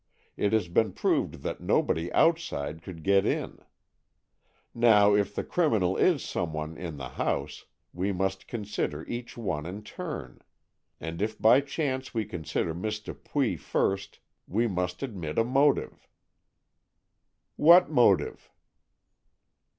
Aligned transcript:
It 0.35 0.51
has 0.51 0.67
been 0.67 0.93
proved 0.93 1.43
that 1.43 1.61
nobody 1.61 2.11
outside 2.11 2.81
could 2.81 3.03
get 3.03 3.23
in. 3.23 3.59
Now 4.73 5.13
if 5.13 5.35
the 5.35 5.43
criminal 5.43 5.95
is 5.95 6.23
some 6.23 6.53
one 6.53 6.75
in 6.75 6.97
the 6.97 7.09
house, 7.09 7.65
we 7.93 8.11
must 8.11 8.47
consider 8.47 9.05
each 9.07 9.37
one 9.37 9.67
in 9.67 9.83
turn. 9.83 10.41
And 10.99 11.21
if 11.21 11.39
by 11.39 11.61
chance 11.61 12.15
we 12.15 12.25
consider 12.25 12.73
Miss 12.73 12.99
Dupuy 12.99 13.57
first, 13.57 14.17
we 14.47 14.65
must 14.67 15.03
admit 15.03 15.37
a 15.37 15.43
motive." 15.43 16.07
"What 17.55 17.91
motive?" 17.91 18.49